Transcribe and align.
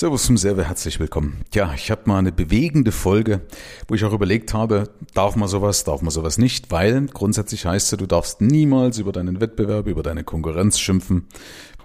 Servus 0.00 0.22
zum 0.22 0.38
Serve, 0.38 0.64
herzlich 0.64 0.98
willkommen. 0.98 1.44
Ja, 1.52 1.74
ich 1.74 1.90
habe 1.90 2.04
mal 2.06 2.16
eine 2.16 2.32
bewegende 2.32 2.90
Folge, 2.90 3.42
wo 3.86 3.94
ich 3.94 4.02
auch 4.02 4.14
überlegt 4.14 4.54
habe, 4.54 4.84
darf 5.12 5.36
man 5.36 5.46
sowas, 5.46 5.84
darf 5.84 6.00
man 6.00 6.10
sowas 6.10 6.38
nicht, 6.38 6.70
weil 6.70 7.04
grundsätzlich 7.04 7.66
heißt 7.66 7.92
es, 7.92 7.98
du 7.98 8.06
darfst 8.06 8.40
niemals 8.40 8.96
über 8.96 9.12
deinen 9.12 9.42
Wettbewerb, 9.42 9.86
über 9.88 10.02
deine 10.02 10.24
Konkurrenz 10.24 10.80
schimpfen. 10.80 11.28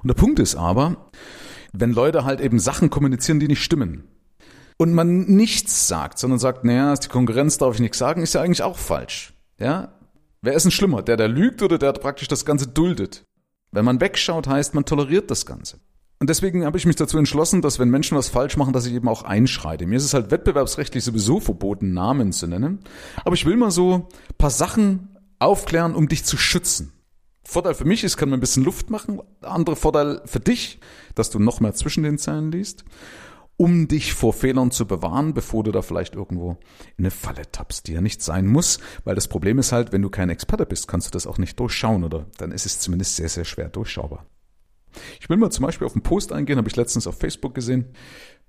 Und 0.01 0.07
der 0.07 0.13
Punkt 0.13 0.39
ist 0.39 0.55
aber, 0.55 1.12
wenn 1.73 1.91
Leute 1.91 2.23
halt 2.23 2.39
eben 2.39 2.57
Sachen 2.57 2.89
kommunizieren, 2.89 3.41
die 3.41 3.49
nicht 3.49 3.62
stimmen, 3.62 4.05
und 4.77 4.93
man 4.93 5.25
nichts 5.25 5.89
sagt, 5.89 6.18
sondern 6.18 6.39
sagt, 6.39 6.63
naja, 6.63 6.95
die 6.95 7.09
Konkurrenz 7.09 7.57
darf 7.57 7.73
ich 7.73 7.82
nichts 7.82 7.97
sagen, 7.97 8.21
ist 8.21 8.34
ja 8.34 8.41
eigentlich 8.41 8.63
auch 8.63 8.77
falsch. 8.77 9.34
Ja? 9.59 9.93
Wer 10.41 10.54
ist 10.54 10.63
denn 10.63 10.71
schlimmer? 10.71 11.02
Der, 11.02 11.18
der 11.18 11.27
lügt 11.27 11.61
oder 11.61 11.77
der 11.77 11.91
praktisch 11.91 12.29
das 12.29 12.45
Ganze 12.45 12.68
duldet? 12.68 13.25
Wenn 13.73 13.84
man 13.84 14.00
wegschaut, 14.00 14.47
heißt, 14.47 14.73
man 14.73 14.86
toleriert 14.86 15.29
das 15.29 15.45
Ganze. 15.45 15.79
Und 16.20 16.29
deswegen 16.29 16.66
habe 16.66 16.77
ich 16.77 16.86
mich 16.86 16.95
dazu 16.95 17.18
entschlossen, 17.18 17.61
dass 17.61 17.77
wenn 17.77 17.89
Menschen 17.89 18.18
was 18.18 18.29
falsch 18.29 18.55
machen, 18.55 18.73
dass 18.73 18.86
ich 18.86 18.93
eben 18.93 19.09
auch 19.09 19.23
einschreite. 19.23 19.86
Mir 19.86 19.98
ist 19.98 20.05
es 20.05 20.13
halt 20.13 20.31
wettbewerbsrechtlich 20.31 21.03
sowieso 21.03 21.40
verboten, 21.40 21.94
Namen 21.94 22.31
zu 22.31 22.48
nennen. 22.48 22.80
Aber 23.26 23.35
ich 23.35 23.45
will 23.45 23.57
mal 23.57 23.71
so 23.71 24.07
paar 24.38 24.49
Sachen 24.49 25.17
aufklären, 25.40 25.93
um 25.93 26.07
dich 26.07 26.23
zu 26.23 26.38
schützen. 26.38 26.93
Vorteil 27.43 27.76
für 27.76 27.85
mich 27.85 28.04
ist, 28.04 28.17
kann 28.17 28.30
man 28.30 28.40
ein 28.40 28.41
bisschen 28.41 28.63
Luft 28.63 28.90
machen. 28.90 29.21
Andere 29.41 29.76
Vorteil 29.76 30.21
für 30.26 30.40
dich, 30.40 30.80
dass 31.13 31.30
du 31.30 31.40
noch 31.40 31.59
mehr 31.59 31.73
zwischen 31.73 32.04
den 32.04 32.18
Zeilen 32.18 32.52
liest, 32.52 32.85
um 33.57 33.88
dich 33.88 34.13
vor 34.13 34.34
Fehlern 34.34 34.71
zu 34.71 34.88
bewahren, 34.88 35.34
bevor 35.34 35.63
du 35.63 35.71
da 35.71 35.82
vielleicht 35.82 36.16
irgendwo 36.16 36.57
in 36.98 37.05
eine 37.05 37.12
Falle 37.12 37.52
tappst, 37.52 37.88
die 37.88 37.93
ja 37.93 38.02
nicht 38.02 38.23
sein 38.23 38.48
muss. 38.48 38.79
Weil 39.04 39.16
das 39.16 39.27
Problem 39.27 39.59
ist 39.59 39.73
halt, 39.73 39.91
wenn 39.91 40.02
du 40.02 40.09
kein 40.09 40.29
Experte 40.29 40.66
bist, 40.66 40.88
kannst 40.88 41.07
du 41.07 41.12
das 41.12 41.27
auch 41.27 41.38
nicht 41.38 41.59
durchschauen 41.59 42.04
oder 42.04 42.26
dann 42.38 42.52
ist 42.52 42.66
es 42.66 42.79
zumindest 42.79 43.18
sehr, 43.18 43.29
sehr 43.29 43.45
schwer 43.45 43.70
durchschaubar. 43.70 44.26
Ich 45.20 45.30
will 45.30 45.38
mal 45.38 45.52
zum 45.52 45.66
Beispiel 45.66 45.85
auf 45.85 45.94
einen 45.94 46.04
Post 46.04 46.31
eingehen, 46.31 46.58
habe 46.58 46.67
ich 46.67 46.76
letztens 46.76 47.08
auf 47.08 47.17
Facebook 47.17 47.55
gesehen. 47.55 47.85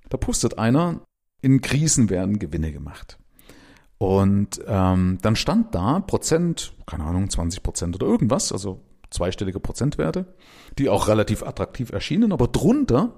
Da 0.09 0.17
postet 0.17 0.59
einer, 0.59 1.01
in 1.41 1.61
Krisen 1.61 2.11
werden 2.11 2.39
Gewinne 2.39 2.73
gemacht. 2.73 3.19
Und 3.99 4.61
ähm, 4.67 5.19
dann 5.23 5.37
stand 5.37 5.75
da 5.75 6.01
Prozent, 6.01 6.75
keine 6.87 7.05
Ahnung, 7.05 7.31
20 7.31 7.63
Prozent 7.63 7.95
oder 7.95 8.07
irgendwas, 8.07 8.53
also 8.53 8.83
zweistellige 9.11 9.61
Prozentwerte, 9.61 10.35
die 10.79 10.89
auch 10.89 11.09
relativ 11.09 11.43
attraktiv 11.43 11.91
erschienen, 11.93 12.33
aber 12.33 12.49
drunter 12.49 13.13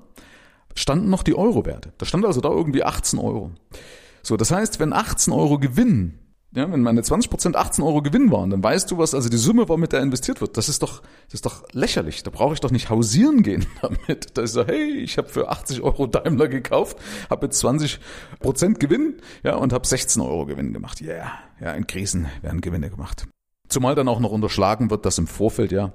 standen 0.75 1.11
noch 1.11 1.23
die 1.23 1.34
Euro-Werte. 1.34 1.93
Da 1.99 2.06
stand 2.06 2.25
also 2.25 2.41
da 2.41 2.51
irgendwie 2.51 2.84
18 2.84 3.19
Euro. 3.19 3.51
So, 4.23 4.37
das 4.37 4.51
heißt, 4.51 4.79
wenn 4.79 4.93
18 4.93 5.33
Euro 5.33 5.59
Gewinn 5.59 6.19
ja, 6.53 6.71
wenn 6.73 6.81
meine 6.81 7.03
20% 7.03 7.57
18 7.57 7.85
Euro 7.85 8.01
Gewinn 8.01 8.33
waren, 8.33 8.49
dann 8.49 8.63
weißt 8.63 8.91
du, 8.91 8.97
was 8.97 9.15
also 9.15 9.29
die 9.29 9.37
Summe 9.37 9.69
war, 9.69 9.77
mit 9.77 9.93
der 9.93 10.01
investiert 10.01 10.41
wird. 10.41 10.57
Das 10.57 10.71
ist 10.71 10.83
doch, 10.83 11.03
das 11.27 11.35
ist 11.35 11.47
doch 11.47 11.63
lächerlich. 11.73 12.23
Da 12.23 12.31
brauche 12.31 12.55
ich 12.55 12.61
doch 12.61 12.71
nicht 12.71 12.89
hausieren 12.89 13.43
gehen 13.43 13.67
damit. 13.83 14.37
Da 14.37 14.43
ist 14.43 14.53
so, 14.53 14.67
hey, 14.67 14.93
ich 14.99 15.19
habe 15.19 15.29
für 15.29 15.51
80 15.51 15.83
Euro 15.83 16.07
Daimler 16.07 16.49
gekauft, 16.49 16.99
habe 17.29 17.47
jetzt 17.47 17.63
20% 17.63 17.99
Gewinn, 18.79 19.21
ja, 19.43 19.57
und 19.57 19.75
habe 19.75 19.87
16 19.87 20.23
Euro 20.23 20.47
Gewinn 20.47 20.73
gemacht. 20.73 21.03
Yeah. 21.03 21.33
ja, 21.61 21.73
in 21.73 21.87
Krisen 21.87 22.29
werden 22.41 22.62
Gewinne 22.62 22.89
gemacht. 22.89 23.27
Zumal 23.69 23.95
dann 23.95 24.09
auch 24.09 24.21
noch 24.21 24.33
unterschlagen 24.33 24.91
wird, 24.91 25.05
dass 25.05 25.19
im 25.19 25.27
Vorfeld 25.27 25.71
ja 25.71 25.93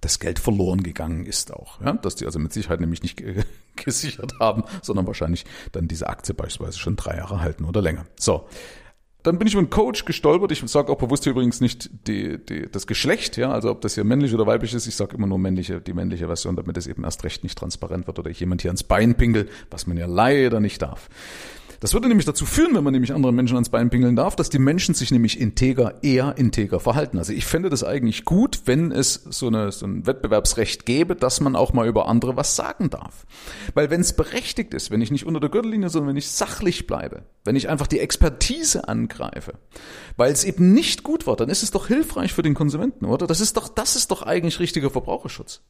das 0.00 0.18
Geld 0.18 0.38
verloren 0.38 0.82
gegangen 0.82 1.26
ist 1.26 1.52
auch. 1.52 1.78
Ja? 1.82 1.92
Dass 1.92 2.14
die 2.14 2.24
also 2.24 2.38
mit 2.38 2.54
Sicherheit 2.54 2.80
nämlich 2.80 3.02
nicht 3.02 3.22
gesichert 3.76 4.32
haben, 4.40 4.64
sondern 4.80 5.06
wahrscheinlich 5.06 5.44
dann 5.72 5.88
diese 5.88 6.08
Aktie 6.08 6.34
beispielsweise 6.34 6.78
schon 6.78 6.96
drei 6.96 7.18
Jahre 7.18 7.40
halten 7.40 7.66
oder 7.66 7.82
länger. 7.82 8.06
So, 8.18 8.48
dann 9.22 9.38
bin 9.38 9.46
ich 9.46 9.54
über 9.54 9.60
einen 9.60 9.70
Coach 9.70 10.04
gestolpert. 10.04 10.52
Ich 10.52 10.62
sage 10.66 10.90
auch 10.90 10.98
bewusst 10.98 11.24
hier 11.24 11.32
übrigens 11.32 11.60
nicht 11.60 11.90
die, 12.06 12.38
die, 12.38 12.70
das 12.70 12.86
Geschlecht, 12.86 13.36
ja, 13.36 13.50
also 13.50 13.70
ob 13.70 13.80
das 13.80 13.94
hier 13.94 14.04
männlich 14.04 14.34
oder 14.34 14.46
weiblich 14.46 14.74
ist. 14.74 14.86
Ich 14.86 14.96
sage 14.96 15.16
immer 15.16 15.26
nur 15.26 15.38
männliche, 15.38 15.80
die 15.80 15.92
männliche 15.92 16.26
Version, 16.26 16.56
damit 16.56 16.76
es 16.76 16.86
eben 16.86 17.04
erst 17.04 17.24
recht 17.24 17.42
nicht 17.42 17.58
transparent 17.58 18.06
wird 18.06 18.18
oder 18.18 18.30
ich 18.30 18.40
jemand 18.40 18.62
hier 18.62 18.70
ans 18.70 18.82
Bein 18.82 19.14
pingel, 19.14 19.48
was 19.70 19.86
man 19.86 19.96
ja 19.96 20.06
leider 20.06 20.60
nicht 20.60 20.82
darf. 20.82 21.08
Das 21.80 21.94
würde 21.94 22.08
nämlich 22.08 22.26
dazu 22.26 22.44
führen, 22.44 22.74
wenn 22.74 22.84
man 22.84 22.92
nämlich 22.92 23.14
anderen 23.14 23.34
Menschen 23.34 23.56
ans 23.56 23.70
Bein 23.70 23.88
pingeln 23.88 24.14
darf, 24.14 24.36
dass 24.36 24.50
die 24.50 24.58
Menschen 24.58 24.94
sich 24.94 25.10
nämlich 25.10 25.40
integer, 25.40 26.02
eher 26.02 26.36
integer 26.36 26.78
verhalten. 26.78 27.16
Also 27.16 27.32
ich 27.32 27.46
fände 27.46 27.70
das 27.70 27.82
eigentlich 27.82 28.26
gut, 28.26 28.60
wenn 28.66 28.92
es 28.92 29.14
so, 29.14 29.46
eine, 29.46 29.72
so 29.72 29.86
ein 29.86 30.06
Wettbewerbsrecht 30.06 30.84
gäbe, 30.84 31.16
dass 31.16 31.40
man 31.40 31.56
auch 31.56 31.72
mal 31.72 31.88
über 31.88 32.06
andere 32.06 32.36
was 32.36 32.54
sagen 32.54 32.90
darf. 32.90 33.24
Weil 33.72 33.88
wenn 33.88 34.02
es 34.02 34.12
berechtigt 34.12 34.74
ist, 34.74 34.90
wenn 34.90 35.00
ich 35.00 35.10
nicht 35.10 35.24
unter 35.24 35.40
der 35.40 35.48
Gürtellinie, 35.48 35.88
sondern 35.88 36.10
wenn 36.10 36.18
ich 36.18 36.30
sachlich 36.30 36.86
bleibe, 36.86 37.22
wenn 37.44 37.56
ich 37.56 37.70
einfach 37.70 37.86
die 37.86 38.00
Expertise 38.00 38.86
angreife, 38.86 39.54
weil 40.18 40.32
es 40.32 40.44
eben 40.44 40.74
nicht 40.74 41.02
gut 41.02 41.26
war, 41.26 41.36
dann 41.36 41.48
ist 41.48 41.62
es 41.62 41.70
doch 41.70 41.86
hilfreich 41.86 42.34
für 42.34 42.42
den 42.42 42.52
Konsumenten, 42.52 43.06
oder? 43.06 43.26
Das 43.26 43.40
ist 43.40 43.56
doch, 43.56 43.68
das 43.68 43.96
ist 43.96 44.10
doch 44.10 44.20
eigentlich 44.20 44.60
richtiger 44.60 44.90
Verbraucherschutz. 44.90 45.62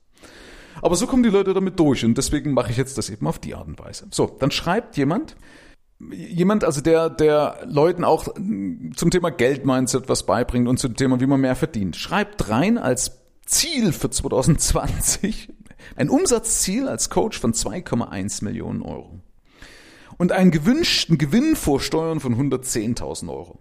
Aber 0.82 0.97
so 0.97 1.06
kommen 1.06 1.22
die 1.22 1.28
Leute 1.28 1.54
damit 1.54 1.78
durch 1.78 2.04
und 2.04 2.19
deswegen 2.19 2.53
mache 2.53 2.72
ich 2.72 2.77
jetzt 2.77 2.98
das 2.98 3.10
eben 3.10 3.28
auf 3.28 3.38
die 3.38 3.54
Art 3.54 3.69
und 3.69 3.78
Weise. 3.78 4.09
So, 4.10 4.37
dann 4.41 4.50
schreibt 4.50 4.97
jemand, 4.97 5.37
jemand, 6.12 6.65
also 6.65 6.81
der, 6.81 7.11
der 7.11 7.61
Leuten 7.66 8.05
auch 8.05 8.25
zum 8.34 9.11
Thema 9.11 9.31
Geldmindset 9.31 10.09
was 10.09 10.25
beibringt 10.25 10.69
und 10.69 10.78
zum 10.78 10.97
Thema, 10.97 11.21
wie 11.21 11.27
man 11.27 11.41
mehr 11.41 11.56
verdient. 11.56 11.97
Schreibt 11.97 12.49
rein 12.49 12.78
als 12.78 13.21
Ziel 13.47 13.93
für 13.93 14.10
2020 14.10 15.49
ein 15.97 16.09
Umsatzziel 16.09 16.89
als 16.89 17.10
Coach 17.10 17.39
von 17.39 17.53
2,1 17.53 18.44
Millionen 18.44 18.83
Euro. 18.83 19.21
Und 20.16 20.33
einen 20.33 20.50
gewünschten 20.50 21.19
Gewinn 21.19 21.56
vor 21.56 21.81
Steuern 21.81 22.21
von 22.21 22.34
110.000 22.37 23.28
Euro. 23.31 23.59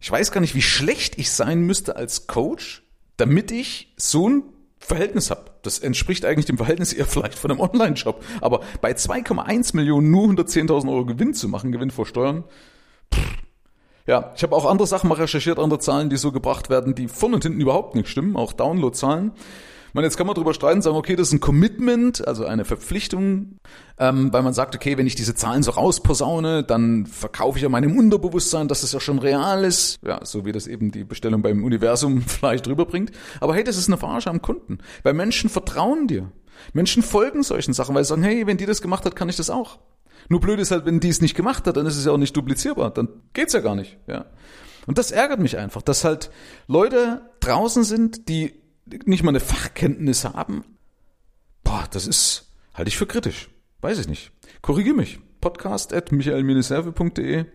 Ich 0.00 0.10
weiß 0.10 0.32
gar 0.32 0.40
nicht, 0.40 0.54
wie 0.54 0.62
schlecht 0.62 1.18
ich 1.18 1.30
sein 1.30 1.62
müsste 1.62 1.96
als 1.96 2.26
Coach, 2.26 2.84
damit 3.16 3.50
ich 3.50 3.92
so 3.96 4.28
ein 4.28 4.44
Verhältnis 4.82 5.30
habe. 5.30 5.42
Das 5.62 5.78
entspricht 5.78 6.24
eigentlich 6.24 6.46
dem 6.46 6.58
Verhältnis 6.58 6.92
eher 6.92 7.06
vielleicht 7.06 7.38
von 7.38 7.50
einem 7.50 7.60
Online-Shop. 7.60 8.22
Aber 8.40 8.60
bei 8.80 8.92
2,1 8.92 9.76
Millionen 9.76 10.10
nur 10.10 10.28
110.000 10.28 10.90
Euro 10.90 11.06
Gewinn 11.06 11.34
zu 11.34 11.48
machen, 11.48 11.72
Gewinn 11.72 11.90
vor 11.90 12.04
Steuern, 12.04 12.44
pff. 13.14 13.20
ja, 14.06 14.32
ich 14.36 14.42
habe 14.42 14.54
auch 14.54 14.66
andere 14.66 14.86
Sachen 14.88 15.08
mal 15.08 15.14
recherchiert, 15.14 15.58
andere 15.58 15.78
Zahlen, 15.78 16.10
die 16.10 16.16
so 16.16 16.32
gebracht 16.32 16.68
werden, 16.68 16.94
die 16.94 17.08
vorne 17.08 17.36
und 17.36 17.44
hinten 17.44 17.60
überhaupt 17.60 17.94
nicht 17.94 18.08
stimmen, 18.08 18.36
auch 18.36 18.52
Download-Zahlen. 18.52 19.32
Man, 19.94 20.04
jetzt 20.04 20.16
kann 20.16 20.26
man 20.26 20.34
darüber 20.34 20.54
streiten, 20.54 20.80
sagen, 20.80 20.96
okay, 20.96 21.16
das 21.16 21.28
ist 21.28 21.34
ein 21.34 21.40
Commitment, 21.40 22.26
also 22.26 22.46
eine 22.46 22.64
Verpflichtung, 22.64 23.58
ähm, 23.98 24.32
weil 24.32 24.42
man 24.42 24.54
sagt, 24.54 24.74
okay, 24.74 24.96
wenn 24.96 25.06
ich 25.06 25.14
diese 25.14 25.34
Zahlen 25.34 25.62
so 25.62 25.72
rausposaune, 25.72 26.62
dann 26.62 27.04
verkaufe 27.04 27.58
ich 27.58 27.62
ja 27.62 27.68
meinem 27.68 27.98
Unterbewusstsein, 27.98 28.68
dass 28.68 28.82
es 28.82 28.92
ja 28.92 29.00
schon 29.00 29.18
real 29.18 29.64
ist, 29.64 29.98
ja, 30.02 30.24
so 30.24 30.46
wie 30.46 30.52
das 30.52 30.66
eben 30.66 30.92
die 30.92 31.04
Bestellung 31.04 31.42
beim 31.42 31.62
Universum 31.62 32.22
vielleicht 32.26 32.66
rüberbringt. 32.66 33.12
Aber 33.40 33.54
hey, 33.54 33.64
das 33.64 33.76
ist 33.76 33.88
eine 33.88 33.98
Verarsche 33.98 34.30
am 34.30 34.40
Kunden, 34.40 34.78
weil 35.02 35.12
Menschen 35.12 35.50
vertrauen 35.50 36.06
dir. 36.06 36.32
Menschen 36.72 37.02
folgen 37.02 37.42
solchen 37.42 37.74
Sachen, 37.74 37.94
weil 37.94 38.04
sie 38.04 38.10
sagen, 38.10 38.22
hey, 38.22 38.46
wenn 38.46 38.56
die 38.56 38.66
das 38.66 38.82
gemacht 38.82 39.04
hat, 39.04 39.16
kann 39.16 39.28
ich 39.28 39.36
das 39.36 39.50
auch. 39.50 39.78
Nur 40.28 40.40
blöd 40.40 40.60
ist 40.60 40.70
halt, 40.70 40.86
wenn 40.86 41.00
die 41.00 41.08
es 41.08 41.20
nicht 41.20 41.34
gemacht 41.34 41.66
hat, 41.66 41.76
dann 41.76 41.86
ist 41.86 41.96
es 41.96 42.04
ja 42.06 42.12
auch 42.12 42.18
nicht 42.18 42.36
duplizierbar, 42.36 42.90
dann 42.90 43.08
geht's 43.32 43.52
ja 43.52 43.60
gar 43.60 43.74
nicht, 43.74 43.98
ja. 44.06 44.26
Und 44.86 44.98
das 44.98 45.10
ärgert 45.12 45.40
mich 45.40 45.58
einfach, 45.58 45.82
dass 45.82 46.04
halt 46.04 46.30
Leute 46.66 47.22
draußen 47.40 47.84
sind, 47.84 48.28
die 48.28 48.61
nicht 49.04 49.22
mal 49.22 49.30
eine 49.30 49.40
Fachkenntnis 49.40 50.24
haben, 50.24 50.64
boah, 51.64 51.86
das 51.90 52.06
ist, 52.06 52.52
halte 52.74 52.88
ich 52.88 52.96
für 52.96 53.06
kritisch. 53.06 53.48
Weiß 53.80 53.98
ich 53.98 54.08
nicht. 54.08 54.30
Korrigiere 54.60 54.94
mich. 54.94 55.18
Podcast 55.40 55.92
at 55.92 56.12
michael-serve.de. 56.12 57.46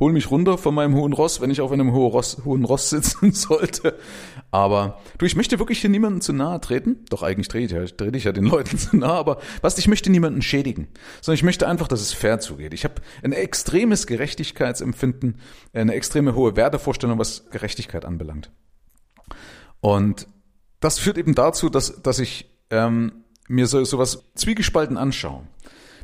Hol 0.00 0.12
mich 0.12 0.28
runter 0.30 0.58
von 0.58 0.74
meinem 0.74 0.94
hohen 0.96 1.12
Ross, 1.12 1.40
wenn 1.40 1.50
ich 1.50 1.60
auf 1.60 1.70
einem 1.70 1.92
hohen 1.92 2.10
Ross, 2.10 2.38
hohen 2.44 2.64
Ross 2.64 2.90
sitzen 2.90 3.32
sollte. 3.32 3.96
Aber 4.50 5.00
du, 5.18 5.26
ich 5.26 5.36
möchte 5.36 5.60
wirklich 5.60 5.80
hier 5.80 5.90
niemanden 5.90 6.20
zu 6.20 6.32
nahe 6.32 6.60
treten. 6.60 7.04
Doch 7.10 7.22
eigentlich 7.22 7.46
trete 7.46 7.76
ich, 7.76 7.90
ja, 7.90 7.96
trete 7.96 8.18
ich 8.18 8.24
ja 8.24 8.32
den 8.32 8.44
Leuten 8.44 8.76
zu 8.78 8.96
nahe, 8.96 9.12
aber 9.12 9.38
was, 9.60 9.78
ich 9.78 9.86
möchte 9.86 10.10
niemanden 10.10 10.42
schädigen. 10.42 10.88
Sondern 11.20 11.36
ich 11.36 11.44
möchte 11.44 11.68
einfach, 11.68 11.86
dass 11.86 12.00
es 12.00 12.12
fair 12.12 12.40
zugeht. 12.40 12.74
Ich 12.74 12.84
habe 12.84 12.94
ein 13.22 13.32
extremes 13.32 14.08
Gerechtigkeitsempfinden, 14.08 15.38
eine 15.72 15.94
extreme 15.94 16.34
hohe 16.34 16.56
Wertevorstellung, 16.56 17.18
was 17.18 17.50
Gerechtigkeit 17.50 18.04
anbelangt. 18.04 18.50
Und 19.80 20.26
das 20.84 20.98
führt 20.98 21.16
eben 21.16 21.34
dazu, 21.34 21.70
dass, 21.70 22.02
dass 22.02 22.18
ich 22.18 22.50
ähm, 22.70 23.24
mir 23.48 23.66
so 23.66 23.84
sowas 23.84 24.22
zwiegespalten 24.34 24.98
anschaue. 24.98 25.42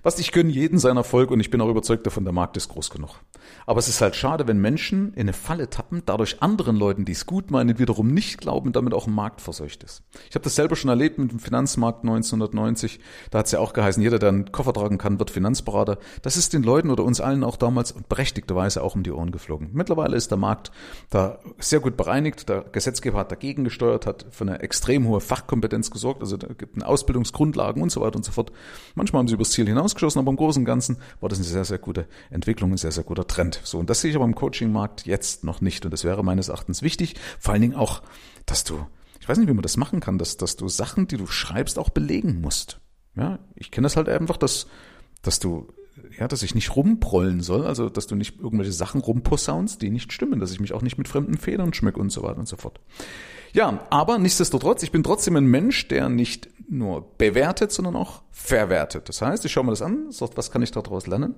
Was 0.02 0.18
ich 0.18 0.32
gönne 0.32 0.50
jeden 0.50 0.78
seinen 0.78 0.96
Erfolg 0.96 1.30
und 1.30 1.40
ich 1.40 1.50
bin 1.50 1.60
auch 1.60 1.68
überzeugt 1.68 2.06
davon, 2.06 2.24
der 2.24 2.32
Markt 2.32 2.56
ist 2.56 2.68
groß 2.68 2.90
genug. 2.90 3.20
Aber 3.66 3.78
es 3.78 3.88
ist 3.88 4.00
halt 4.00 4.16
schade, 4.16 4.46
wenn 4.48 4.58
Menschen 4.58 5.12
in 5.14 5.22
eine 5.22 5.32
Falle 5.32 5.68
tappen, 5.68 6.02
dadurch 6.06 6.42
anderen 6.42 6.76
Leuten, 6.76 7.04
die 7.04 7.12
es 7.12 7.26
gut 7.26 7.50
meinen, 7.50 7.78
wiederum 7.78 8.08
nicht 8.08 8.40
glauben, 8.40 8.72
damit 8.72 8.94
auch 8.94 9.06
ein 9.06 9.14
Markt 9.14 9.40
verseucht 9.40 9.82
ist. 9.82 10.02
Ich 10.28 10.34
habe 10.34 10.44
das 10.44 10.54
selber 10.54 10.76
schon 10.76 10.88
erlebt 10.88 11.18
mit 11.18 11.30
dem 11.30 11.38
Finanzmarkt 11.38 12.00
1990. 12.02 13.00
Da 13.30 13.40
hat 13.40 13.46
es 13.46 13.52
ja 13.52 13.58
auch 13.58 13.72
geheißen, 13.72 14.02
jeder, 14.02 14.18
der 14.18 14.30
einen 14.30 14.52
Koffer 14.52 14.72
tragen 14.72 14.98
kann, 14.98 15.18
wird 15.18 15.30
Finanzberater. 15.30 15.98
Das 16.22 16.36
ist 16.36 16.52
den 16.52 16.62
Leuten 16.62 16.90
oder 16.90 17.04
uns 17.04 17.20
allen 17.20 17.44
auch 17.44 17.56
damals 17.56 17.92
berechtigterweise 18.08 18.82
auch 18.82 18.94
um 18.94 19.02
die 19.02 19.12
Ohren 19.12 19.32
geflogen. 19.32 19.70
Mittlerweile 19.72 20.16
ist 20.16 20.30
der 20.30 20.38
Markt 20.38 20.70
da 21.10 21.38
sehr 21.58 21.80
gut 21.80 21.96
bereinigt. 21.96 22.48
Der 22.48 22.62
Gesetzgeber 22.62 23.18
hat 23.18 23.30
dagegen 23.30 23.64
gesteuert, 23.64 24.06
hat 24.06 24.26
für 24.30 24.44
eine 24.44 24.60
extrem 24.60 25.06
hohe 25.06 25.20
Fachkompetenz 25.20 25.90
gesorgt. 25.90 26.22
Also 26.22 26.36
da 26.36 26.48
gibt 26.48 26.76
es 26.76 26.82
Ausbildungsgrundlagen 26.82 27.82
und 27.82 27.90
so 27.90 28.00
weiter 28.00 28.16
und 28.16 28.24
so 28.24 28.32
fort. 28.32 28.52
Manchmal 28.94 29.20
haben 29.20 29.28
sie 29.28 29.34
übers 29.34 29.50
Ziel 29.50 29.66
hinaus 29.66 29.89
ausgeschossen, 29.90 30.18
aber 30.18 30.30
im 30.30 30.36
Großen 30.36 30.62
und 30.62 30.66
Ganzen 30.66 30.98
war 31.20 31.28
das 31.28 31.38
eine 31.38 31.46
sehr, 31.46 31.64
sehr 31.64 31.78
gute 31.78 32.06
Entwicklung, 32.30 32.72
ein 32.72 32.76
sehr, 32.76 32.92
sehr 32.92 33.04
guter 33.04 33.26
Trend. 33.26 33.60
So, 33.64 33.78
und 33.78 33.90
das 33.90 34.00
sehe 34.00 34.10
ich 34.10 34.16
aber 34.16 34.24
im 34.24 34.34
Coaching-Markt 34.34 35.06
jetzt 35.06 35.44
noch 35.44 35.60
nicht. 35.60 35.84
Und 35.84 35.90
das 35.90 36.04
wäre 36.04 36.24
meines 36.24 36.48
Erachtens 36.48 36.82
wichtig. 36.82 37.16
Vor 37.38 37.52
allen 37.52 37.62
Dingen 37.62 37.74
auch, 37.74 38.02
dass 38.46 38.64
du, 38.64 38.86
ich 39.20 39.28
weiß 39.28 39.38
nicht, 39.38 39.48
wie 39.48 39.54
man 39.54 39.62
das 39.62 39.76
machen 39.76 40.00
kann, 40.00 40.18
dass, 40.18 40.36
dass 40.36 40.56
du 40.56 40.68
Sachen, 40.68 41.06
die 41.06 41.16
du 41.16 41.26
schreibst, 41.26 41.78
auch 41.78 41.90
belegen 41.90 42.40
musst. 42.40 42.80
Ja, 43.16 43.38
ich 43.56 43.70
kenne 43.70 43.86
das 43.86 43.96
halt 43.96 44.08
einfach, 44.08 44.36
dass 44.36 44.66
dass 45.22 45.38
du 45.38 45.68
ja, 46.18 46.28
dass 46.28 46.42
ich 46.42 46.54
nicht 46.54 46.74
rumprollen 46.76 47.40
soll, 47.40 47.66
also 47.66 47.90
dass 47.90 48.06
du 48.06 48.14
nicht 48.14 48.40
irgendwelche 48.40 48.72
Sachen 48.72 49.00
rumposaunst, 49.00 49.82
die 49.82 49.90
nicht 49.90 50.12
stimmen, 50.12 50.40
dass 50.40 50.50
ich 50.50 50.60
mich 50.60 50.72
auch 50.72 50.82
nicht 50.82 50.96
mit 50.96 51.08
fremden 51.08 51.36
Federn 51.36 51.74
schmücke 51.74 52.00
und 52.00 52.10
so 52.10 52.22
weiter 52.22 52.38
und 52.38 52.48
so 52.48 52.56
fort. 52.56 52.80
Ja, 53.52 53.86
aber 53.90 54.18
nichtsdestotrotz, 54.18 54.82
ich 54.82 54.92
bin 54.92 55.02
trotzdem 55.02 55.36
ein 55.36 55.46
Mensch, 55.46 55.88
der 55.88 56.08
nicht 56.08 56.48
nur 56.70 57.16
bewertet, 57.18 57.72
sondern 57.72 57.96
auch 57.96 58.22
verwertet. 58.30 59.08
Das 59.08 59.20
heißt, 59.20 59.44
ich 59.44 59.52
schaue 59.52 59.64
mir 59.64 59.72
das 59.72 59.82
an, 59.82 60.06
was 60.34 60.50
kann 60.50 60.62
ich 60.62 60.70
daraus 60.70 61.06
lernen? 61.06 61.34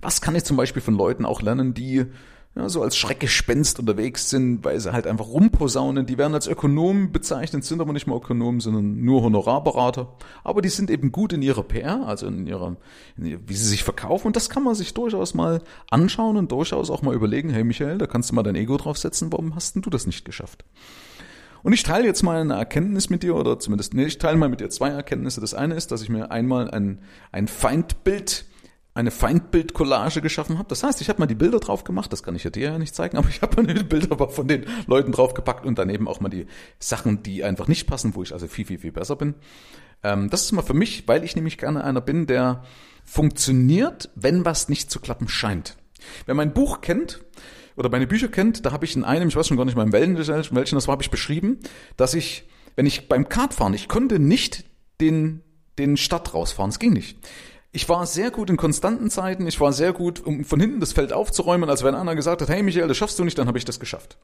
Was 0.00 0.20
kann 0.20 0.36
ich 0.36 0.44
zum 0.44 0.56
Beispiel 0.56 0.82
von 0.82 0.94
Leuten 0.94 1.24
auch 1.24 1.42
lernen, 1.42 1.74
die 1.74 2.06
ja, 2.56 2.68
so 2.68 2.82
als 2.82 2.96
Schreckgespenst 2.96 3.78
unterwegs 3.78 4.28
sind, 4.28 4.64
weil 4.64 4.80
sie 4.80 4.92
halt 4.92 5.06
einfach 5.06 5.28
rumposaunen. 5.28 6.06
Die 6.06 6.18
werden 6.18 6.34
als 6.34 6.48
Ökonomen 6.48 7.12
bezeichnet, 7.12 7.64
sind 7.64 7.80
aber 7.80 7.92
nicht 7.92 8.08
mal 8.08 8.16
Ökonomen, 8.16 8.60
sondern 8.60 9.04
nur 9.04 9.22
Honorarberater. 9.22 10.16
Aber 10.42 10.60
die 10.60 10.68
sind 10.68 10.90
eben 10.90 11.12
gut 11.12 11.32
in 11.32 11.42
ihrer 11.42 11.62
PR, 11.62 12.06
also 12.06 12.26
in 12.26 12.48
ihrer, 12.48 12.76
in 13.16 13.48
wie 13.48 13.54
sie 13.54 13.68
sich 13.68 13.84
verkaufen. 13.84 14.26
Und 14.26 14.36
das 14.36 14.50
kann 14.50 14.64
man 14.64 14.74
sich 14.74 14.94
durchaus 14.94 15.32
mal 15.32 15.62
anschauen 15.90 16.36
und 16.36 16.50
durchaus 16.50 16.90
auch 16.90 17.02
mal 17.02 17.14
überlegen, 17.14 17.50
hey 17.50 17.62
Michael, 17.62 17.98
da 17.98 18.06
kannst 18.08 18.30
du 18.30 18.34
mal 18.34 18.42
dein 18.42 18.56
Ego 18.56 18.76
draufsetzen, 18.76 19.30
warum 19.30 19.54
hast 19.54 19.76
denn 19.76 19.82
du 19.82 19.90
das 19.90 20.06
nicht 20.06 20.24
geschafft? 20.24 20.64
Und 21.62 21.72
ich 21.72 21.82
teile 21.82 22.06
jetzt 22.06 22.22
mal 22.22 22.40
eine 22.40 22.54
Erkenntnis 22.54 23.10
mit 23.10 23.22
dir, 23.22 23.36
oder 23.36 23.58
zumindest, 23.58 23.94
nee, 23.94 24.04
ich 24.04 24.18
teile 24.18 24.36
mal 24.36 24.48
mit 24.48 24.60
dir 24.60 24.70
zwei 24.70 24.88
Erkenntnisse. 24.88 25.40
Das 25.40 25.54
eine 25.54 25.74
ist, 25.74 25.90
dass 25.92 26.02
ich 26.02 26.08
mir 26.08 26.30
einmal 26.30 26.70
ein, 26.70 27.00
ein 27.32 27.48
Feindbild 27.48 28.46
eine 28.92 29.10
Feindbild-Collage 29.10 30.20
geschaffen 30.20 30.58
habe. 30.58 30.68
Das 30.68 30.82
heißt, 30.82 31.00
ich 31.00 31.08
habe 31.08 31.20
mal 31.20 31.26
die 31.26 31.36
Bilder 31.36 31.60
drauf 31.60 31.84
gemacht, 31.84 32.12
das 32.12 32.22
kann 32.22 32.34
ich 32.34 32.44
ja 32.44 32.50
dir 32.50 32.72
ja 32.72 32.78
nicht 32.78 32.94
zeigen, 32.94 33.16
aber 33.16 33.28
ich 33.28 33.40
habe 33.40 33.62
mal 33.62 33.72
die 33.72 33.84
Bilder 33.84 34.28
von 34.28 34.48
den 34.48 34.66
Leuten 34.86 35.12
draufgepackt 35.12 35.64
und 35.64 35.78
daneben 35.78 36.08
auch 36.08 36.20
mal 36.20 36.28
die 36.28 36.46
Sachen, 36.78 37.22
die 37.22 37.44
einfach 37.44 37.68
nicht 37.68 37.86
passen, 37.86 38.14
wo 38.14 38.22
ich 38.22 38.32
also 38.32 38.48
viel, 38.48 38.64
viel, 38.64 38.78
viel 38.78 38.92
besser 38.92 39.16
bin. 39.16 39.34
Ähm, 40.02 40.28
das 40.28 40.42
ist 40.42 40.52
mal 40.52 40.62
für 40.62 40.74
mich, 40.74 41.06
weil 41.06 41.24
ich 41.24 41.36
nämlich 41.36 41.56
gerne 41.56 41.84
einer 41.84 42.00
bin, 42.00 42.26
der 42.26 42.64
funktioniert, 43.04 44.10
wenn 44.14 44.44
was 44.44 44.68
nicht 44.68 44.90
zu 44.90 45.00
klappen 45.00 45.28
scheint. 45.28 45.76
Wer 46.26 46.34
mein 46.34 46.52
Buch 46.52 46.80
kennt, 46.80 47.20
oder 47.80 47.88
meine 47.88 48.06
Bücher 48.06 48.28
kennt, 48.28 48.66
da 48.66 48.72
habe 48.72 48.84
ich 48.84 48.94
in 48.94 49.04
einem, 49.04 49.30
ich 49.30 49.36
weiß 49.36 49.48
schon 49.48 49.56
gar 49.56 49.64
nicht 49.64 49.74
mal 49.74 49.86
in 49.86 49.92
welchen 49.92 50.14
das 50.14 50.28
war, 50.86 50.92
habe 50.92 51.02
ich 51.02 51.10
beschrieben, 51.10 51.58
dass 51.96 52.12
ich, 52.12 52.46
wenn 52.76 52.84
ich 52.84 53.08
beim 53.08 53.28
Kartfahren, 53.30 53.72
ich 53.72 53.88
konnte 53.88 54.18
nicht 54.18 54.64
den, 55.00 55.42
den 55.78 55.96
Stadt 55.96 56.34
rausfahren, 56.34 56.68
es 56.68 56.78
ging 56.78 56.92
nicht. 56.92 57.18
Ich 57.72 57.88
war 57.88 58.04
sehr 58.04 58.30
gut 58.30 58.50
in 58.50 58.58
konstanten 58.58 59.08
Zeiten, 59.08 59.46
ich 59.46 59.60
war 59.60 59.72
sehr 59.72 59.94
gut, 59.94 60.20
um 60.20 60.44
von 60.44 60.60
hinten 60.60 60.80
das 60.80 60.92
Feld 60.92 61.14
aufzuräumen. 61.14 61.70
Also 61.70 61.86
wenn 61.86 61.94
einer 61.94 62.14
gesagt 62.14 62.42
hat, 62.42 62.50
hey 62.50 62.62
Michael, 62.62 62.86
das 62.86 62.98
schaffst 62.98 63.18
du 63.18 63.24
nicht, 63.24 63.38
dann 63.38 63.48
habe 63.48 63.56
ich 63.56 63.64
das 63.64 63.80
geschafft. 63.80 64.18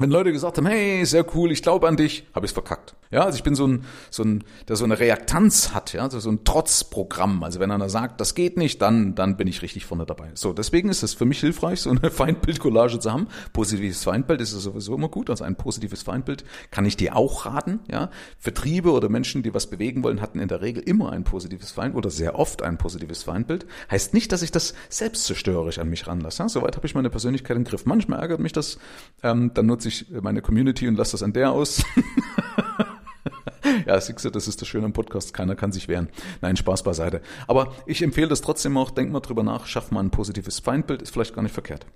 Wenn 0.00 0.10
Leute 0.10 0.32
gesagt 0.32 0.56
haben, 0.56 0.66
hey, 0.66 1.04
sehr 1.04 1.26
cool, 1.34 1.52
ich 1.52 1.62
glaube 1.62 1.86
an 1.86 1.98
dich, 1.98 2.24
habe 2.34 2.46
ich 2.46 2.50
es 2.50 2.54
verkackt. 2.54 2.94
Ja, 3.10 3.24
also 3.24 3.36
ich 3.36 3.42
bin 3.42 3.56
so 3.56 3.66
ein, 3.66 3.84
so 4.08 4.22
ein, 4.22 4.44
der 4.68 4.76
so 4.76 4.84
eine 4.84 4.98
Reaktanz 4.98 5.74
hat, 5.74 5.92
ja, 5.92 6.08
so 6.08 6.30
ein 6.30 6.44
Trotzprogramm. 6.44 7.42
Also 7.42 7.58
wenn 7.58 7.72
einer 7.72 7.90
sagt, 7.90 8.20
das 8.20 8.36
geht 8.36 8.56
nicht, 8.56 8.80
dann, 8.80 9.16
dann 9.16 9.36
bin 9.36 9.48
ich 9.48 9.62
richtig 9.62 9.84
vorne 9.84 10.06
dabei. 10.06 10.30
So, 10.34 10.52
deswegen 10.52 10.88
ist 10.88 11.02
es 11.02 11.12
für 11.12 11.24
mich 11.24 11.40
hilfreich, 11.40 11.82
so 11.82 11.90
eine 11.90 12.10
Feindbildcollage 12.10 13.00
zu 13.00 13.12
haben. 13.12 13.26
Positives 13.52 14.04
Feindbild 14.04 14.40
ist 14.40 14.52
sowieso 14.52 14.94
immer 14.94 15.08
gut. 15.08 15.28
Also 15.28 15.42
ein 15.42 15.56
positives 15.56 16.02
Feindbild 16.02 16.44
kann 16.70 16.86
ich 16.86 16.96
dir 16.96 17.16
auch 17.16 17.46
raten, 17.46 17.80
ja. 17.90 18.10
Vertriebe 18.38 18.92
oder 18.92 19.08
Menschen, 19.08 19.42
die 19.42 19.52
was 19.52 19.68
bewegen 19.68 20.04
wollen, 20.04 20.20
hatten 20.22 20.38
in 20.38 20.48
der 20.48 20.62
Regel 20.62 20.82
immer 20.82 21.10
ein 21.10 21.24
positives 21.24 21.72
Feindbild 21.72 22.06
oder 22.06 22.10
sehr 22.10 22.38
oft 22.38 22.62
ein 22.62 22.78
positives 22.78 23.24
Feindbild. 23.24 23.66
Heißt 23.90 24.14
nicht, 24.14 24.32
dass 24.32 24.40
ich 24.42 24.52
das 24.52 24.72
selbstzerstörerisch 24.88 25.78
an 25.80 25.90
mich 25.90 26.06
ranlasse. 26.06 26.44
Ja? 26.44 26.48
Soweit 26.48 26.76
habe 26.76 26.86
ich 26.86 26.94
meine 26.94 27.10
Persönlichkeit 27.10 27.56
im 27.56 27.64
Griff. 27.64 27.86
Manchmal 27.86 28.20
ärgert 28.20 28.38
mich 28.38 28.52
das, 28.52 28.78
ähm, 29.24 29.52
dann 29.52 29.66
nutze 29.66 29.88
ich 29.88 29.89
meine 30.22 30.42
Community 30.42 30.88
und 30.88 30.96
lasse 30.96 31.12
das 31.12 31.22
an 31.22 31.32
der 31.32 31.52
aus. 31.52 31.84
ja, 33.86 34.00
siehst 34.00 34.24
du, 34.24 34.30
das 34.30 34.48
ist 34.48 34.60
das 34.60 34.68
Schöne 34.68 34.86
am 34.86 34.92
Podcast. 34.92 35.34
Keiner 35.34 35.56
kann 35.56 35.72
sich 35.72 35.88
wehren. 35.88 36.08
Nein, 36.40 36.56
Spaß 36.56 36.82
beiseite. 36.82 37.20
Aber 37.46 37.74
ich 37.86 38.02
empfehle 38.02 38.28
das 38.28 38.40
trotzdem 38.40 38.76
auch. 38.76 38.90
Denk 38.90 39.12
mal 39.12 39.20
drüber 39.20 39.42
nach. 39.42 39.66
Schaff 39.66 39.90
mal 39.90 40.00
ein 40.00 40.10
positives 40.10 40.58
Feindbild. 40.58 41.02
Ist 41.02 41.12
vielleicht 41.12 41.34
gar 41.34 41.42
nicht 41.42 41.54
verkehrt. 41.54 41.86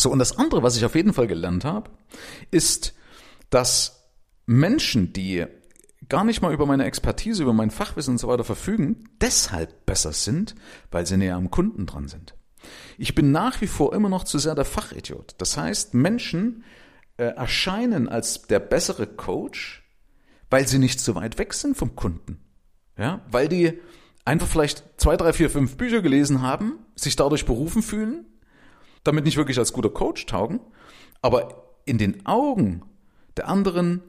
So, 0.00 0.10
und 0.10 0.18
das 0.18 0.38
andere, 0.38 0.62
was 0.62 0.76
ich 0.76 0.84
auf 0.84 0.94
jeden 0.94 1.12
Fall 1.12 1.26
gelernt 1.26 1.64
habe, 1.64 1.90
ist, 2.50 2.94
dass 3.50 4.10
Menschen, 4.46 5.12
die 5.12 5.46
gar 6.08 6.24
nicht 6.24 6.40
mal 6.40 6.52
über 6.52 6.66
meine 6.66 6.84
Expertise, 6.84 7.42
über 7.42 7.52
mein 7.52 7.70
Fachwissen 7.70 8.14
und 8.14 8.18
so 8.18 8.28
weiter 8.28 8.44
verfügen, 8.44 9.08
deshalb 9.20 9.86
besser 9.86 10.12
sind, 10.12 10.54
weil 10.90 11.06
sie 11.06 11.16
näher 11.16 11.36
am 11.36 11.50
Kunden 11.50 11.86
dran 11.86 12.08
sind. 12.08 12.34
Ich 12.98 13.14
bin 13.14 13.32
nach 13.32 13.60
wie 13.60 13.66
vor 13.66 13.94
immer 13.94 14.08
noch 14.08 14.24
zu 14.24 14.38
sehr 14.38 14.54
der 14.54 14.64
Fachidiot. 14.64 15.34
Das 15.38 15.56
heißt, 15.56 15.94
Menschen 15.94 16.64
äh, 17.16 17.24
erscheinen 17.24 18.08
als 18.08 18.42
der 18.42 18.60
bessere 18.60 19.06
Coach, 19.06 19.82
weil 20.50 20.66
sie 20.66 20.78
nicht 20.78 21.00
so 21.00 21.14
weit 21.14 21.38
weg 21.38 21.54
sind 21.54 21.76
vom 21.76 21.96
Kunden. 21.96 22.38
Ja, 22.98 23.20
weil 23.30 23.48
die 23.48 23.78
einfach 24.24 24.46
vielleicht 24.46 24.84
zwei, 24.96 25.16
drei, 25.16 25.32
vier, 25.32 25.50
fünf 25.50 25.76
Bücher 25.76 26.02
gelesen 26.02 26.42
haben, 26.42 26.78
sich 26.94 27.16
dadurch 27.16 27.46
berufen 27.46 27.82
fühlen, 27.82 28.26
damit 29.04 29.24
nicht 29.24 29.36
wirklich 29.36 29.58
als 29.58 29.72
guter 29.72 29.90
Coach 29.90 30.26
taugen, 30.26 30.60
aber 31.22 31.76
in 31.84 31.98
den 31.98 32.26
Augen 32.26 32.82
der 33.36 33.48
anderen 33.48 34.02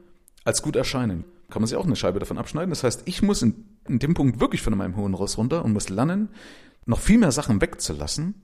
als 0.44 0.62
gut 0.62 0.76
erscheinen. 0.76 1.24
Kann 1.50 1.62
man 1.62 1.66
sich 1.66 1.76
auch 1.76 1.86
eine 1.86 1.96
Scheibe 1.96 2.18
davon 2.18 2.38
abschneiden. 2.38 2.70
Das 2.70 2.84
heißt, 2.84 3.02
ich 3.06 3.22
muss 3.22 3.40
in, 3.42 3.64
in 3.86 3.98
dem 3.98 4.14
Punkt 4.14 4.40
wirklich 4.40 4.60
von 4.60 4.76
meinem 4.76 4.96
hohen 4.96 5.14
Ross 5.14 5.38
runter 5.38 5.64
und 5.64 5.72
muss 5.72 5.88
lernen, 5.88 6.28
noch 6.84 7.00
viel 7.00 7.18
mehr 7.18 7.32
Sachen 7.32 7.60
wegzulassen 7.60 8.34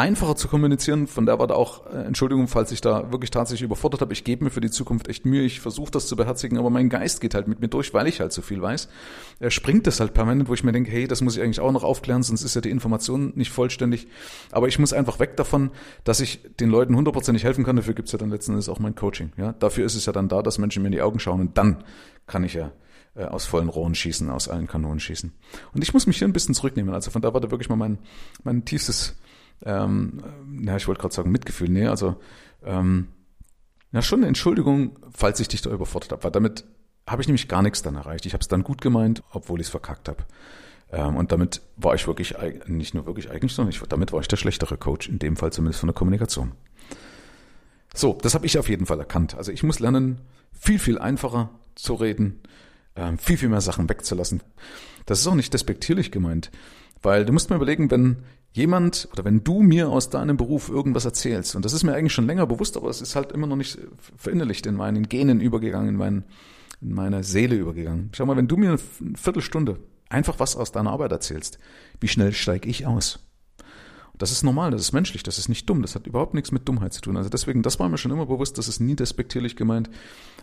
einfacher 0.00 0.34
zu 0.34 0.48
kommunizieren. 0.48 1.06
Von 1.06 1.26
der 1.26 1.38
war 1.38 1.46
da 1.46 1.54
auch, 1.54 1.86
äh, 1.86 2.04
Entschuldigung, 2.04 2.48
falls 2.48 2.72
ich 2.72 2.80
da 2.80 3.12
wirklich 3.12 3.30
tatsächlich 3.30 3.64
überfordert 3.64 4.00
habe. 4.00 4.14
Ich 4.14 4.24
gebe 4.24 4.44
mir 4.44 4.50
für 4.50 4.62
die 4.62 4.70
Zukunft 4.70 5.08
echt 5.08 5.26
Mühe. 5.26 5.42
Ich 5.42 5.60
versuche 5.60 5.90
das 5.90 6.06
zu 6.06 6.16
beherzigen, 6.16 6.58
aber 6.58 6.70
mein 6.70 6.88
Geist 6.88 7.20
geht 7.20 7.34
halt 7.34 7.46
mit 7.48 7.60
mir 7.60 7.68
durch, 7.68 7.92
weil 7.92 8.06
ich 8.06 8.20
halt 8.20 8.32
so 8.32 8.40
viel 8.40 8.62
weiß. 8.62 8.88
Er 9.40 9.50
springt 9.50 9.86
das 9.86 10.00
halt 10.00 10.14
permanent, 10.14 10.48
wo 10.48 10.54
ich 10.54 10.64
mir 10.64 10.72
denke, 10.72 10.90
hey, 10.90 11.06
das 11.06 11.20
muss 11.20 11.36
ich 11.36 11.42
eigentlich 11.42 11.60
auch 11.60 11.70
noch 11.70 11.84
aufklären, 11.84 12.22
sonst 12.22 12.42
ist 12.42 12.54
ja 12.54 12.62
die 12.62 12.70
Information 12.70 13.32
nicht 13.36 13.50
vollständig. 13.50 14.08
Aber 14.52 14.68
ich 14.68 14.78
muss 14.78 14.94
einfach 14.94 15.20
weg 15.20 15.36
davon, 15.36 15.70
dass 16.04 16.20
ich 16.20 16.40
den 16.58 16.70
Leuten 16.70 16.96
hundertprozentig 16.96 17.44
helfen 17.44 17.64
kann. 17.64 17.76
Dafür 17.76 17.94
gibt's 17.94 18.12
ja 18.12 18.18
dann 18.18 18.30
letzten 18.30 18.52
Endes 18.52 18.70
auch 18.70 18.78
mein 18.78 18.94
Coaching. 18.94 19.32
Ja, 19.36 19.52
dafür 19.52 19.84
ist 19.84 19.96
es 19.96 20.06
ja 20.06 20.12
dann 20.14 20.28
da, 20.28 20.42
dass 20.42 20.56
Menschen 20.56 20.82
mir 20.82 20.88
in 20.88 20.92
die 20.92 21.02
Augen 21.02 21.20
schauen 21.20 21.40
und 21.40 21.58
dann 21.58 21.84
kann 22.26 22.42
ich 22.42 22.54
ja 22.54 22.72
äh, 23.14 23.24
aus 23.24 23.44
vollen 23.44 23.68
Rohren 23.68 23.94
schießen, 23.94 24.30
aus 24.30 24.48
allen 24.48 24.66
Kanonen 24.66 25.00
schießen. 25.00 25.32
Und 25.74 25.82
ich 25.82 25.92
muss 25.92 26.06
mich 26.06 26.18
hier 26.18 26.28
ein 26.28 26.32
bisschen 26.32 26.54
zurücknehmen. 26.54 26.94
Also 26.94 27.10
von 27.10 27.20
da 27.20 27.34
war 27.34 27.40
da 27.40 27.50
wirklich 27.50 27.68
mal 27.68 27.76
mein, 27.76 27.98
mein 28.44 28.64
tiefstes 28.64 29.16
ähm, 29.64 30.22
na, 30.46 30.76
ich 30.76 30.88
wollte 30.88 31.00
gerade 31.00 31.14
sagen 31.14 31.30
Mitgefühl, 31.30 31.68
nee, 31.68 31.86
also 31.86 32.16
ähm, 32.64 33.08
na 33.92 34.02
schon 34.02 34.20
eine 34.20 34.28
Entschuldigung, 34.28 34.98
falls 35.12 35.40
ich 35.40 35.48
dich 35.48 35.62
da 35.62 35.70
überfordert 35.70 36.12
habe, 36.12 36.24
weil 36.24 36.30
damit 36.30 36.64
habe 37.06 37.22
ich 37.22 37.28
nämlich 37.28 37.48
gar 37.48 37.62
nichts 37.62 37.82
dann 37.82 37.96
erreicht. 37.96 38.26
Ich 38.26 38.34
habe 38.34 38.42
es 38.42 38.48
dann 38.48 38.62
gut 38.62 38.80
gemeint, 38.80 39.22
obwohl 39.32 39.60
ich 39.60 39.66
es 39.66 39.70
verkackt 39.70 40.08
habe. 40.08 40.24
Ähm, 40.92 41.16
und 41.16 41.32
damit 41.32 41.62
war 41.76 41.94
ich 41.94 42.06
wirklich, 42.06 42.36
nicht 42.66 42.94
nur 42.94 43.06
wirklich 43.06 43.30
eigentlich, 43.30 43.52
sondern 43.52 43.74
ich, 43.74 43.80
damit 43.80 44.12
war 44.12 44.20
ich 44.20 44.28
der 44.28 44.36
schlechtere 44.36 44.76
Coach, 44.76 45.08
in 45.08 45.18
dem 45.18 45.36
Fall 45.36 45.52
zumindest 45.52 45.80
von 45.80 45.88
der 45.88 45.94
Kommunikation. 45.94 46.52
So, 47.94 48.16
das 48.22 48.34
habe 48.34 48.46
ich 48.46 48.58
auf 48.58 48.68
jeden 48.68 48.86
Fall 48.86 48.98
erkannt. 49.00 49.34
Also 49.36 49.50
ich 49.50 49.62
muss 49.62 49.80
lernen, 49.80 50.20
viel, 50.52 50.78
viel 50.78 50.98
einfacher 50.98 51.50
zu 51.74 51.94
reden, 51.94 52.40
ähm, 52.94 53.18
viel, 53.18 53.36
viel 53.36 53.48
mehr 53.48 53.60
Sachen 53.60 53.88
wegzulassen. 53.88 54.42
Das 55.06 55.20
ist 55.20 55.26
auch 55.26 55.34
nicht 55.34 55.52
despektierlich 55.52 56.12
gemeint, 56.12 56.50
weil 57.02 57.24
du 57.24 57.32
musst 57.32 57.50
mir 57.50 57.56
überlegen, 57.56 57.90
wenn 57.90 58.18
jemand 58.52 59.08
oder 59.12 59.24
wenn 59.24 59.44
du 59.44 59.62
mir 59.62 59.88
aus 59.88 60.10
deinem 60.10 60.36
Beruf 60.36 60.68
irgendwas 60.68 61.04
erzählst, 61.04 61.54
und 61.54 61.64
das 61.64 61.72
ist 61.72 61.84
mir 61.84 61.94
eigentlich 61.94 62.12
schon 62.12 62.26
länger 62.26 62.46
bewusst, 62.46 62.76
aber 62.76 62.88
es 62.88 63.00
ist 63.00 63.16
halt 63.16 63.32
immer 63.32 63.46
noch 63.46 63.56
nicht 63.56 63.78
verinnerlicht 64.16 64.66
in 64.66 64.74
meinen 64.74 65.08
Genen 65.08 65.40
übergegangen, 65.40 65.88
in, 65.88 65.96
meinen, 65.96 66.24
in 66.80 66.92
meine 66.92 67.22
Seele 67.22 67.56
übergegangen. 67.56 68.10
Schau 68.12 68.26
mal, 68.26 68.36
wenn 68.36 68.48
du 68.48 68.56
mir 68.56 68.70
eine 68.70 68.78
Viertelstunde 69.16 69.78
einfach 70.08 70.38
was 70.38 70.56
aus 70.56 70.72
deiner 70.72 70.90
Arbeit 70.90 71.12
erzählst, 71.12 71.58
wie 72.00 72.08
schnell 72.08 72.32
steige 72.32 72.68
ich 72.68 72.86
aus? 72.86 73.20
Das 74.18 74.32
ist 74.32 74.42
normal, 74.42 74.70
das 74.70 74.82
ist 74.82 74.92
menschlich, 74.92 75.22
das 75.22 75.38
ist 75.38 75.48
nicht 75.48 75.70
dumm, 75.70 75.80
das 75.80 75.94
hat 75.94 76.06
überhaupt 76.06 76.34
nichts 76.34 76.52
mit 76.52 76.68
Dummheit 76.68 76.92
zu 76.92 77.00
tun. 77.00 77.16
Also 77.16 77.30
deswegen, 77.30 77.62
das 77.62 77.78
war 77.78 77.88
mir 77.88 77.96
schon 77.96 78.10
immer 78.10 78.26
bewusst, 78.26 78.58
das 78.58 78.68
ist 78.68 78.78
nie 78.78 78.94
despektierlich 78.94 79.56
gemeint. 79.56 79.88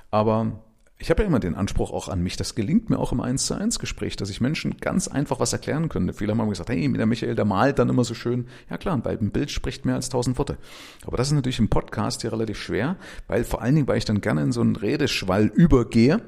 Aber 0.09 0.63
ich 0.99 1.11
habe 1.11 1.21
ja 1.21 1.27
immer 1.27 1.39
den 1.39 1.53
Anspruch 1.53 1.91
auch 1.91 2.07
an 2.07 2.23
mich, 2.23 2.37
das 2.37 2.55
gelingt 2.55 2.89
mir 2.89 2.97
auch 2.97 3.11
im 3.11 3.21
1 3.21 3.45
zu 3.45 3.53
1 3.53 3.77
Gespräch, 3.77 4.15
dass 4.15 4.31
ich 4.31 4.41
Menschen 4.41 4.77
ganz 4.77 5.07
einfach 5.07 5.39
was 5.39 5.53
erklären 5.53 5.89
können. 5.89 6.11
Viele 6.11 6.35
haben 6.35 6.49
gesagt, 6.49 6.69
hey, 6.69 6.91
der 6.91 7.05
Michael, 7.05 7.35
der 7.35 7.45
malt 7.45 7.77
dann 7.77 7.89
immer 7.89 8.03
so 8.03 8.15
schön. 8.15 8.47
Ja 8.69 8.77
klar, 8.77 8.97
bei 8.97 9.11
einem 9.11 9.29
Bild 9.29 9.51
spricht 9.51 9.85
mehr 9.85 9.95
als 9.95 10.09
tausend 10.09 10.39
Worte. 10.39 10.57
Aber 11.05 11.17
das 11.17 11.27
ist 11.27 11.33
natürlich 11.33 11.59
im 11.59 11.69
Podcast 11.69 12.21
hier 12.21 12.33
relativ 12.33 12.57
schwer, 12.59 12.95
weil 13.27 13.43
vor 13.43 13.61
allen 13.61 13.75
Dingen, 13.75 13.87
weil 13.87 13.99
ich 13.99 14.05
dann 14.05 14.21
gerne 14.21 14.41
in 14.41 14.51
so 14.51 14.61
einen 14.61 14.75
Redeschwall 14.75 15.45
übergehe 15.45 16.21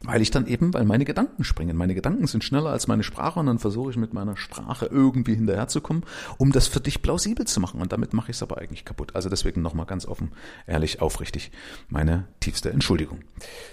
weil 0.00 0.22
ich 0.22 0.30
dann 0.30 0.46
eben, 0.46 0.72
weil 0.74 0.84
meine 0.84 1.04
Gedanken 1.04 1.42
springen. 1.42 1.76
Meine 1.76 1.94
Gedanken 1.94 2.26
sind 2.28 2.44
schneller 2.44 2.70
als 2.70 2.86
meine 2.86 3.02
Sprache 3.02 3.40
und 3.40 3.46
dann 3.46 3.58
versuche 3.58 3.90
ich 3.90 3.96
mit 3.96 4.14
meiner 4.14 4.36
Sprache 4.36 4.86
irgendwie 4.86 5.34
hinterherzukommen, 5.34 6.04
um 6.36 6.52
das 6.52 6.68
für 6.68 6.80
dich 6.80 7.02
plausibel 7.02 7.46
zu 7.46 7.58
machen. 7.60 7.80
Und 7.80 7.92
damit 7.92 8.12
mache 8.12 8.30
ich 8.30 8.36
es 8.36 8.42
aber 8.42 8.58
eigentlich 8.58 8.84
kaputt. 8.84 9.16
Also 9.16 9.28
deswegen 9.28 9.60
nochmal 9.60 9.86
ganz 9.86 10.06
offen, 10.06 10.30
ehrlich, 10.66 11.02
aufrichtig 11.02 11.50
meine 11.88 12.28
tiefste 12.38 12.70
Entschuldigung. 12.70 13.20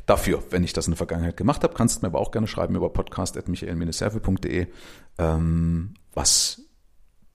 Dafür, 0.08 0.44
wenn 0.50 0.64
ich 0.64 0.74
das 0.74 0.88
in 0.88 0.92
der 0.92 0.98
Vergangenheit 0.98 1.38
gemacht 1.38 1.64
habe, 1.64 1.76
kannst 1.76 1.98
du 1.98 2.02
mir 2.02 2.08
aber 2.08 2.20
auch 2.20 2.32
gerne 2.32 2.48
schreiben 2.48 2.76
über 2.76 2.90
podcast.michael-serve.de, 2.90 4.68
ähm, 5.20 5.94
was 6.14 6.65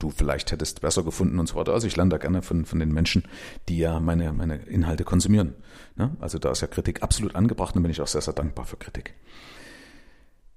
du 0.01 0.09
vielleicht 0.09 0.51
hättest 0.51 0.81
besser 0.81 1.03
gefunden 1.03 1.39
und 1.39 1.47
so 1.47 1.55
weiter. 1.55 1.73
Also 1.73 1.87
ich 1.87 1.95
lerne 1.95 2.09
da 2.09 2.17
gerne 2.17 2.41
von, 2.41 2.65
von 2.65 2.79
den 2.79 2.91
Menschen, 2.91 3.23
die 3.69 3.77
ja 3.77 3.99
meine, 3.99 4.33
meine 4.33 4.57
Inhalte 4.57 5.03
konsumieren. 5.03 5.55
Ne? 5.95 6.15
Also 6.19 6.39
da 6.39 6.51
ist 6.51 6.61
ja 6.61 6.67
Kritik 6.67 7.03
absolut 7.03 7.35
angebracht 7.35 7.75
und 7.75 7.83
bin 7.83 7.91
ich 7.91 8.01
auch 8.01 8.07
sehr, 8.07 8.21
sehr 8.21 8.33
dankbar 8.33 8.65
für 8.65 8.77
Kritik. 8.77 9.13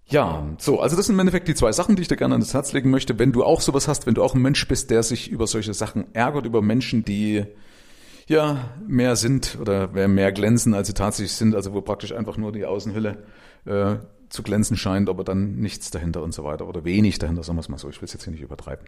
Ja, 0.07 0.47
so, 0.59 0.81
also 0.81 0.97
das 0.97 1.07
sind 1.07 1.15
im 1.15 1.21
Endeffekt 1.21 1.49
die 1.49 1.55
zwei 1.55 1.73
Sachen, 1.73 1.97
die 1.97 2.03
ich 2.03 2.09
dir 2.09 2.17
gerne 2.17 2.35
ans 2.35 2.53
Herz 2.53 2.73
legen 2.73 2.91
möchte. 2.91 3.19
Wenn 3.19 3.33
du 3.33 3.43
auch 3.43 3.61
sowas 3.61 3.89
hast, 3.89 4.07
wenn 4.07 4.15
du 4.15 4.23
auch 4.23 4.35
ein 4.35 4.43
Mensch 4.43 4.67
bist, 4.69 4.91
der 4.91 5.03
sich 5.03 5.31
über 5.31 5.47
solche 5.47 5.73
Sachen 5.73 6.15
ärgert, 6.15 6.45
über 6.45 6.61
Menschen, 6.61 7.05
die 7.05 7.45
ja 8.27 8.71
mehr 8.87 9.17
sind 9.17 9.59
oder 9.61 9.89
mehr 10.09 10.33
glänzen, 10.33 10.75
als 10.75 10.89
sie 10.89 10.95
tatsächlich 10.95 11.33
sind, 11.33 11.55
also 11.55 11.73
wo 11.73 11.81
praktisch 11.81 12.13
einfach 12.13 12.37
nur 12.37 12.53
die 12.53 12.67
Außenhülle 12.67 13.25
äh, 13.65 13.97
zu 14.29 14.43
glänzen 14.43 14.77
scheint, 14.77 15.09
aber 15.09 15.25
dann 15.25 15.57
nichts 15.57 15.91
dahinter 15.91 16.23
und 16.23 16.35
so 16.35 16.45
weiter 16.45 16.69
oder 16.69 16.85
wenig 16.85 17.19
dahinter, 17.19 17.43
sagen 17.43 17.57
wir 17.57 17.61
es 17.61 17.69
mal 17.69 17.79
so. 17.79 17.89
Ich 17.89 18.01
will 18.01 18.07
es 18.07 18.13
jetzt 18.13 18.25
hier 18.25 18.33
nicht 18.33 18.43
übertreiben. 18.43 18.87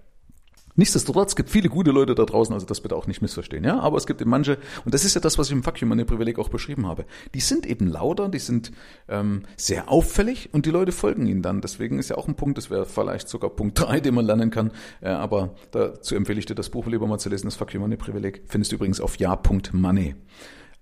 Nichtsdestotrotz 0.76 1.34
gibt 1.34 1.50
viele 1.50 1.68
gute 1.68 1.90
Leute 1.90 2.14
da 2.14 2.24
draußen, 2.24 2.54
also 2.54 2.66
das 2.66 2.80
bitte 2.80 2.96
auch 2.96 3.06
nicht 3.06 3.22
missverstehen, 3.22 3.64
ja. 3.64 3.80
Aber 3.80 3.96
es 3.96 4.06
gibt 4.06 4.20
eben 4.20 4.30
manche, 4.30 4.58
und 4.84 4.94
das 4.94 5.04
ist 5.04 5.14
ja 5.14 5.20
das, 5.20 5.38
was 5.38 5.48
ich 5.48 5.52
im 5.52 5.62
Fuck 5.62 5.80
Money 5.82 6.04
Privileg 6.04 6.38
auch 6.38 6.48
beschrieben 6.48 6.86
habe. 6.86 7.06
Die 7.34 7.40
sind 7.40 7.66
eben 7.66 7.88
lauter, 7.88 8.28
die 8.28 8.38
sind 8.38 8.72
ähm, 9.08 9.42
sehr 9.56 9.90
auffällig 9.90 10.50
und 10.52 10.66
die 10.66 10.70
Leute 10.70 10.92
folgen 10.92 11.26
ihnen 11.26 11.42
dann. 11.42 11.60
Deswegen 11.60 11.98
ist 11.98 12.10
ja 12.10 12.16
auch 12.16 12.28
ein 12.28 12.34
Punkt, 12.34 12.58
das 12.58 12.70
wäre 12.70 12.86
vielleicht 12.86 13.28
sogar 13.28 13.50
Punkt 13.50 13.80
drei, 13.80 14.00
den 14.00 14.14
man 14.14 14.26
lernen 14.26 14.50
kann. 14.50 14.70
Äh, 15.00 15.08
aber 15.08 15.54
dazu 15.70 16.14
empfehle 16.14 16.38
ich 16.38 16.46
dir 16.46 16.54
das 16.54 16.70
Buch 16.70 16.86
lieber 16.86 17.06
mal 17.06 17.18
zu 17.18 17.28
lesen, 17.28 17.46
das 17.46 17.56
Fuck 17.56 17.74
Money 17.74 17.96
Privileg. 17.96 18.42
Findest 18.46 18.72
du 18.72 18.76
übrigens 18.76 19.00
auf 19.00 19.16
ja.money. 19.16 20.14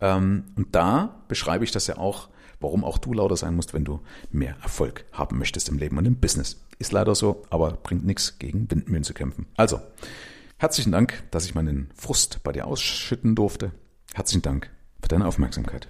Ähm, 0.00 0.44
und 0.56 0.74
da 0.74 1.22
beschreibe 1.28 1.64
ich 1.64 1.70
das 1.70 1.86
ja 1.86 1.98
auch, 1.98 2.28
warum 2.64 2.82
auch 2.82 2.98
du 2.98 3.12
lauter 3.12 3.36
sein 3.36 3.54
musst, 3.54 3.74
wenn 3.74 3.84
du 3.84 4.00
mehr 4.32 4.56
Erfolg 4.62 5.04
haben 5.12 5.38
möchtest 5.38 5.68
im 5.68 5.78
Leben 5.78 5.98
und 5.98 6.06
im 6.06 6.16
Business. 6.16 6.60
Ist 6.78 6.92
leider 6.92 7.14
so, 7.14 7.44
aber 7.50 7.72
bringt 7.72 8.04
nichts, 8.04 8.38
gegen 8.38 8.68
Windmühlen 8.70 9.04
zu 9.04 9.14
kämpfen. 9.14 9.46
Also, 9.56 9.80
herzlichen 10.56 10.90
Dank, 10.90 11.22
dass 11.30 11.44
ich 11.44 11.54
meinen 11.54 11.90
Frust 11.94 12.42
bei 12.42 12.50
dir 12.50 12.66
ausschütten 12.66 13.34
durfte. 13.36 13.72
Herzlichen 14.14 14.42
Dank 14.42 14.70
für 15.00 15.08
deine 15.08 15.26
Aufmerksamkeit. 15.26 15.88